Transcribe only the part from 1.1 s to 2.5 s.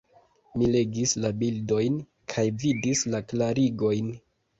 la bildojn, kaj